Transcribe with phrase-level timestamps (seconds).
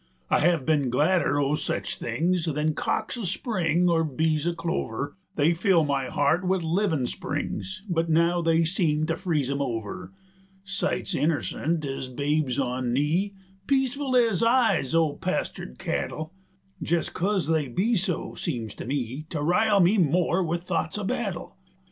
[0.31, 4.53] I hev ben gladder o' sech things, 65 Than cocks o' spring or bees o'
[4.55, 9.61] clover, They filled my heart with livin' springs, But now they seem to freeze 'em
[9.61, 10.11] over;
[10.63, 13.35] Sights innercent ez babes on knee,
[13.67, 16.33] Peaceful ez eyes o' pastur'd cattle,
[16.79, 20.97] 70 Jes' coz they be so, seem to me To rile me more with thoughts
[20.97, 21.57] o' battle.